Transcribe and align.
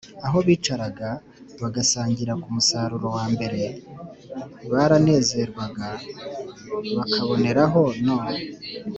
aho 0.25 0.37
bicaraga 0.47 1.09
bagasangira 1.61 2.33
ku 2.41 2.47
musaruro 2.55 3.07
wa 3.15 3.25
mbere. 3.33 3.61
baranezerwaga 4.71 5.87
bakaboneraho 6.97 7.83
no 8.05 8.17